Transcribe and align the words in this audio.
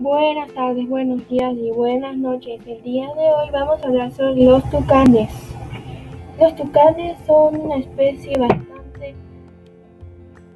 Buenas 0.00 0.50
tardes, 0.54 0.88
buenos 0.88 1.28
días 1.28 1.54
y 1.58 1.70
buenas 1.72 2.16
noches. 2.16 2.58
El 2.66 2.80
día 2.80 3.04
de 3.16 3.20
hoy 3.20 3.50
vamos 3.52 3.82
a 3.82 3.86
hablar 3.86 4.10
sobre 4.12 4.44
los 4.44 4.64
tucanes. 4.70 5.30
Los 6.40 6.56
tucanes 6.56 7.18
son 7.26 7.60
una 7.60 7.76
especie 7.76 8.32
bastante 8.38 9.14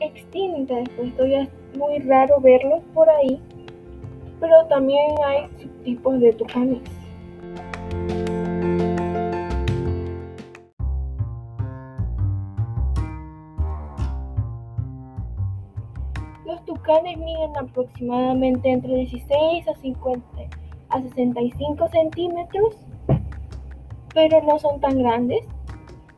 extinta, 0.00 0.76
puesto 0.96 1.26
ya 1.26 1.42
es 1.42 1.50
muy 1.76 1.98
raro 1.98 2.40
verlos 2.40 2.80
por 2.94 3.10
ahí, 3.10 3.38
pero 4.40 4.64
también 4.64 5.12
hay 5.22 5.46
subtipos 5.60 6.20
de 6.20 6.32
tucanes. 6.32 6.80
Tucanes 16.74 17.16
miden 17.18 17.56
aproximadamente 17.56 18.70
entre 18.70 18.94
16 18.94 19.68
a 19.68 19.74
50 19.74 20.26
a 20.90 21.00
65 21.00 21.88
centímetros, 21.88 22.76
pero 24.12 24.42
no 24.42 24.58
son 24.58 24.80
tan 24.80 24.98
grandes. 24.98 25.46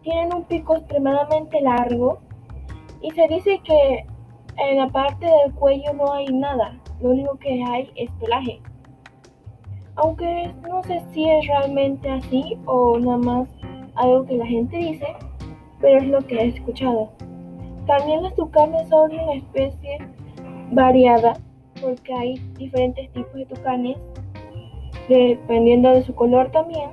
Tienen 0.02 0.34
un 0.34 0.45
pico 0.45 0.77
extremadamente 0.77 1.60
largo 1.60 2.19
y 3.01 3.10
se 3.10 3.29
dice 3.29 3.60
que 3.65 4.06
en 4.56 4.79
la 4.79 4.88
parte 4.88 5.27
del 5.27 5.55
cuello 5.55 5.92
no 5.95 6.12
hay 6.12 6.27
nada, 6.27 6.79
lo 7.01 7.10
único 7.10 7.37
que 7.37 7.62
hay 7.62 7.91
es 7.96 8.10
pelaje. 8.12 8.60
Aunque 9.96 10.52
no 10.68 10.82
sé 10.84 11.02
si 11.12 11.29
es 11.29 11.46
realmente 11.46 12.10
así 12.10 12.59
o 12.66 12.98
nada 12.98 13.18
más 13.18 13.48
algo 13.95 14.27
que 14.27 14.37
la 14.37 14.46
gente 14.46 14.77
dice, 14.77 15.07
pero 15.80 15.98
es 15.98 16.07
lo 16.07 16.20
que 16.27 16.37
he 16.37 16.48
escuchado. 16.48 17.10
También 17.87 18.23
los 18.23 18.34
tucanes 18.34 18.88
son 18.88 19.12
una 19.12 19.34
especie 19.34 19.98
variada 20.70 21.34
porque 21.80 22.13
hay 22.15 22.35
diferentes 22.59 23.10
tipos 23.13 23.35
de 23.35 23.46
tucanes 23.46 23.96
dependiendo 25.09 25.90
de 25.90 26.02
su 26.02 26.15
color 26.15 26.51
también, 26.51 26.90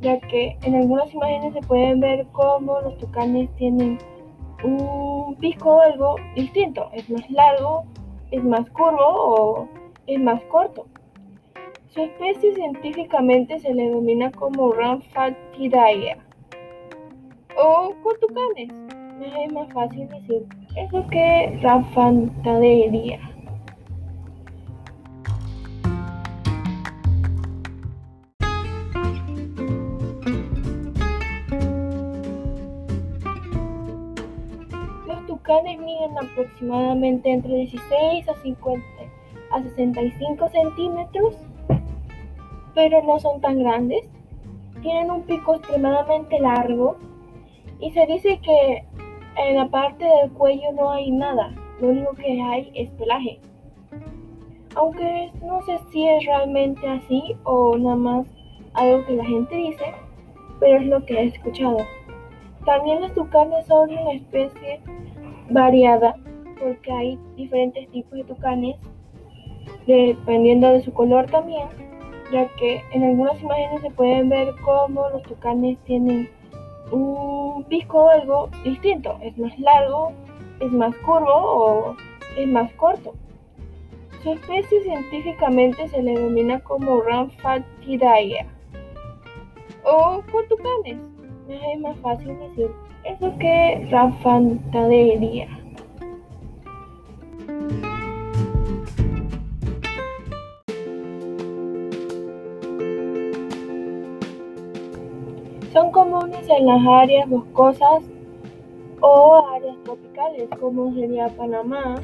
ya 0.00 0.20
que 0.20 0.58
en 0.62 0.74
algunas 0.74 1.12
imágenes 1.14 1.54
se 1.54 1.60
pueden 1.60 2.00
ver 2.00 2.26
cómo 2.32 2.80
los 2.80 2.98
tucanes 2.98 3.48
tienen 3.56 3.98
un 4.62 5.36
pico 5.36 5.80
algo 5.80 6.16
distinto, 6.34 6.90
es 6.92 7.08
más 7.08 7.28
largo, 7.30 7.84
es 8.30 8.42
más 8.44 8.68
curvo 8.70 8.98
o 9.00 9.68
es 10.06 10.20
más 10.20 10.42
corto. 10.44 10.86
Su 11.88 12.02
especie 12.02 12.54
científicamente 12.54 13.58
se 13.58 13.72
le 13.72 13.84
denomina 13.84 14.30
como 14.32 14.72
Ramphatidaea 14.72 16.18
o 17.56 17.94
Es 19.18 19.52
más 19.52 19.72
fácil 19.72 20.06
decir 20.08 20.46
eso 20.76 21.06
que 21.08 21.58
Ramphatidaea. 21.62 23.18
Los 35.06 35.26
tucanes 35.26 35.78
miden 35.78 36.18
aproximadamente 36.18 37.30
entre 37.30 37.54
16 37.54 38.28
a 38.28 38.34
50 38.42 38.86
a 39.52 39.62
65 39.62 40.48
centímetros, 40.50 41.36
pero 42.74 43.02
no 43.02 43.18
son 43.18 43.40
tan 43.40 43.60
grandes. 43.60 44.10
Tienen 44.82 45.10
un 45.10 45.22
pico 45.22 45.54
extremadamente 45.54 46.38
largo 46.38 46.98
y 47.80 47.90
se 47.92 48.04
dice 48.06 48.38
que 48.40 48.84
en 49.38 49.56
la 49.56 49.68
parte 49.68 50.04
del 50.04 50.30
cuello 50.32 50.72
no 50.74 50.90
hay 50.90 51.10
nada, 51.10 51.52
lo 51.80 51.88
único 51.88 52.12
que 52.14 52.40
hay 52.40 52.70
es 52.74 52.90
pelaje. 52.92 53.38
Aunque 54.74 55.30
no 55.42 55.62
sé 55.62 55.78
si 55.90 56.06
es 56.06 56.24
realmente 56.26 56.86
así 56.86 57.36
o 57.44 57.76
nada 57.78 57.96
más 57.96 58.26
algo 58.74 59.04
que 59.06 59.14
la 59.14 59.24
gente 59.24 59.54
dice, 59.54 59.84
pero 60.60 60.78
es 60.78 60.86
lo 60.86 61.04
que 61.04 61.14
he 61.14 61.24
escuchado. 61.26 61.78
También 62.64 63.00
los 63.00 63.14
tucanes 63.14 63.66
son 63.66 63.90
una 63.90 64.12
especie 64.12 64.80
variada 65.50 66.16
porque 66.60 66.90
hay 66.92 67.18
diferentes 67.36 67.88
tipos 67.90 68.12
de 68.12 68.24
tucanes 68.24 68.76
dependiendo 69.86 70.72
de 70.72 70.80
su 70.80 70.92
color 70.92 71.26
también, 71.26 71.68
ya 72.32 72.48
que 72.56 72.82
en 72.92 73.04
algunas 73.04 73.40
imágenes 73.40 73.82
se 73.82 73.90
pueden 73.90 74.28
ver 74.28 74.54
cómo 74.64 75.08
los 75.10 75.22
tucanes 75.22 75.78
tienen 75.84 76.28
un 76.90 77.64
pico 77.64 78.08
algo 78.10 78.48
distinto, 78.64 79.18
es 79.22 79.36
más 79.38 79.58
largo, 79.58 80.12
es 80.60 80.72
más 80.72 80.94
curvo 80.98 81.32
o 81.32 81.96
es 82.36 82.48
más 82.48 82.72
corto. 82.74 83.14
Su 84.22 84.32
especie 84.32 84.82
científicamente 84.82 85.88
se 85.88 86.02
le 86.02 86.12
denomina 86.14 86.58
como 86.60 87.00
Ramphatidaea 87.00 88.46
o 89.84 90.22
tucanes. 90.48 90.98
Es 91.48 91.80
más 91.80 91.96
fácil 92.00 92.36
decir 92.38 92.70
eso 93.04 93.32
que 93.38 93.86
Ramphatidaea. 93.90 95.65
Comunes 105.96 106.46
en 106.50 106.66
las 106.66 106.86
áreas 106.86 107.26
boscosas 107.26 108.02
o 109.00 109.42
áreas 109.54 109.76
tropicales, 109.82 110.46
como 110.60 110.92
sería 110.92 111.26
Panamá, 111.28 111.94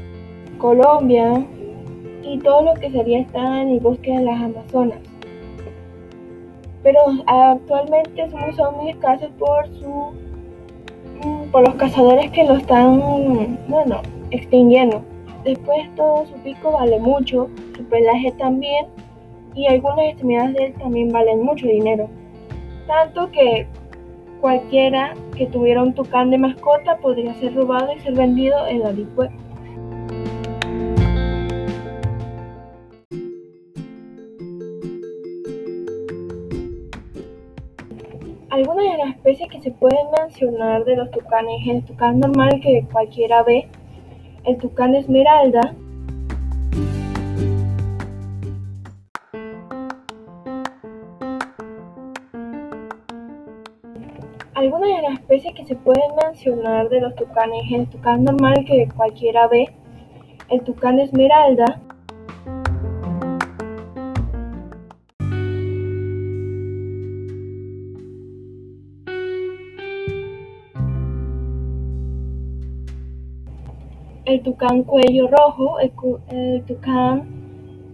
Colombia 0.57 1.47
y 2.23 2.39
todo 2.39 2.63
lo 2.63 2.75
que 2.81 2.91
sería 2.91 3.19
estar 3.19 3.61
en 3.61 3.69
el 3.69 3.81
bosque 3.81 4.17
de 4.17 4.25
las 4.25 4.41
Amazonas. 4.41 4.99
Pero 6.83 7.01
actualmente 7.27 8.31
son 8.57 8.77
muy 8.79 8.93
escasos 8.93 9.29
por 9.39 9.69
su 9.75 10.15
por 11.53 11.69
los 11.69 11.75
cazadores 11.75 12.31
que 12.31 12.45
lo 12.45 12.55
están 12.55 13.59
bueno 13.69 14.01
extinguiendo. 14.31 15.03
Después 15.45 15.95
todo 15.97 16.25
su 16.25 16.35
pico 16.43 16.73
vale 16.73 16.99
mucho, 16.99 17.51
su 17.77 17.85
pelaje 17.85 18.33
también 18.39 18.87
y 19.55 19.67
algunas 19.67 20.07
extremidades 20.07 20.55
de 20.55 20.65
él 20.65 20.75
también 20.79 21.13
valen 21.13 21.43
mucho 21.43 21.67
dinero. 21.67 22.09
Tanto 22.87 23.31
que 23.31 23.67
cualquiera 24.43 25.15
que 25.37 25.47
tuviera 25.47 25.81
un 25.85 25.95
tucán 25.95 26.31
de 26.31 26.37
mascota 26.37 26.97
podría 26.99 27.33
ser 27.35 27.55
robado 27.55 27.93
y 27.93 28.01
ser 28.01 28.15
vendido 28.15 28.67
en 28.67 28.81
la 28.81 28.93
Deep. 28.93 29.31
Algunas 38.51 38.85
de 38.85 38.99
las 38.99 39.17
especies 39.17 39.49
que 39.49 39.61
se 39.61 39.71
pueden 39.71 40.09
mencionar 40.21 40.85
de 40.85 40.97
los 40.97 41.11
tucanes 41.13 41.63
es 41.63 41.77
el 41.77 41.85
tucán 41.85 42.19
normal 42.19 42.61
que 42.61 42.85
cualquiera 42.91 43.45
ve, 43.45 43.69
el 44.45 44.59
tucán 44.59 44.97
esmeralda, 44.97 45.77
de 55.03 55.09
las 55.09 55.19
especies 55.19 55.55
que 55.55 55.65
se 55.65 55.75
pueden 55.75 56.15
mencionar 56.25 56.89
de 56.89 57.01
los 57.01 57.15
tucanes 57.17 57.65
es 57.67 57.81
el 57.81 57.89
tucán 57.89 58.23
normal 58.23 58.65
que 58.65 58.89
cualquiera 58.95 59.49
ve, 59.49 59.69
el 60.49 60.63
tucán 60.63 61.01
esmeralda, 61.01 61.81
el 74.25 74.43
tucán 74.43 74.85
cuello 74.85 75.29
rojo, 75.29 75.81
el, 75.81 75.93
el, 76.31 76.63
tucán 76.65 77.27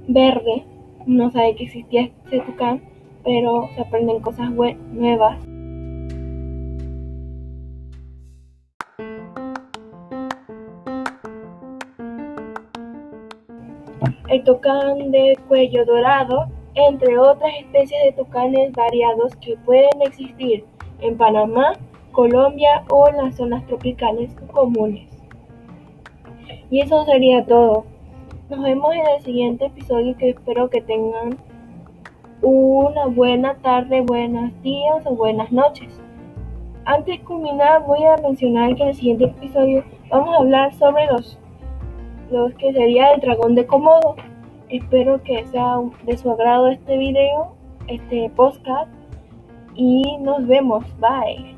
verde, 0.09 0.65
no 1.07 1.31
sabe 1.31 1.55
que 1.57 1.65
existía 1.65 2.11
ese 2.27 2.41
tucán, 2.41 2.83
pero 3.25 3.67
se 3.75 3.81
aprenden 3.81 4.21
cosas 4.21 4.51
nuevas. 4.51 5.39
El 14.29 14.45
tucán 14.45 15.11
de 15.11 15.39
cuello 15.49 15.85
dorado, 15.85 16.47
entre 16.75 17.19
otras 17.19 17.53
especies 17.59 18.01
de 18.05 18.13
tucanes 18.13 18.73
variados 18.73 19.35
que 19.37 19.57
pueden 19.65 20.03
existir 20.03 20.65
en 21.01 21.17
Panamá, 21.17 21.73
Colombia 22.13 22.85
o 22.91 23.09
en 23.09 23.17
las 23.17 23.37
zonas 23.37 23.67
tropicales 23.67 24.31
comunes. 24.53 25.09
Y 26.71 26.81
eso 26.81 27.05
sería 27.05 27.45
todo. 27.47 27.85
Nos 28.51 28.63
vemos 28.63 28.95
en 28.95 29.07
el 29.07 29.23
siguiente 29.23 29.67
episodio 29.67 30.17
que 30.17 30.31
espero 30.31 30.71
que 30.71 30.81
tengan 30.81 31.39
una 32.43 33.07
buena 33.07 33.55
tarde, 33.57 34.03
buenos 34.03 34.51
días 34.63 35.05
o 35.07 35.15
buenas 35.15 35.51
noches. 35.51 35.89
Antes 36.85 37.19
de 37.19 37.25
culminar 37.25 37.85
voy 37.87 38.05
a 38.05 38.17
mencionar 38.17 38.75
que 38.75 38.83
en 38.83 38.89
el 38.89 38.95
siguiente 38.95 39.25
episodio 39.25 39.85
vamos 40.09 40.35
a 40.35 40.39
hablar 40.39 40.75
sobre 40.75 41.07
los, 41.07 41.39
los 42.31 42.55
que 42.55 42.73
sería 42.73 43.13
el 43.13 43.21
dragón 43.21 43.55
de 43.55 43.67
Komodo. 43.67 44.17
Espero 44.69 45.23
que 45.23 45.47
sea 45.47 45.77
de 46.05 46.17
su 46.17 46.31
agrado 46.31 46.69
este 46.69 46.97
video, 46.97 47.55
este 47.87 48.31
podcast. 48.37 48.91
Y 49.75 50.17
nos 50.21 50.47
vemos. 50.47 50.85
Bye. 50.99 51.58